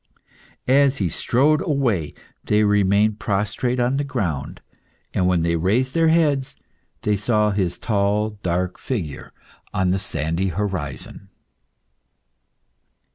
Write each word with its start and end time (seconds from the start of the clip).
As 0.67 0.97
he 0.97 1.09
strode 1.09 1.61
away, 1.61 2.15
they 2.43 2.63
remained 2.63 3.19
prostrate 3.19 3.79
on 3.79 3.97
the 3.97 4.03
ground, 4.03 4.59
and 5.13 5.27
when 5.27 5.43
they 5.43 5.55
raised 5.55 5.93
their 5.93 6.07
heads, 6.07 6.55
they 7.03 7.15
saw 7.15 7.51
his 7.51 7.77
tall 7.77 8.31
dark 8.41 8.79
figure 8.79 9.31
on 9.75 9.91
the 9.91 9.99
sandy 9.99 10.47
horizon. 10.47 11.29